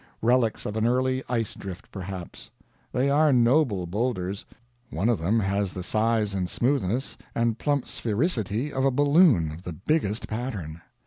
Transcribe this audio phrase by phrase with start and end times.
[0.23, 2.49] Relics of an early ice drift, perhaps.
[2.91, 4.47] They are noble boulders.
[4.89, 9.61] One of them has the size and smoothness and plump sphericity of a balloon of
[9.61, 10.81] the biggest pattern.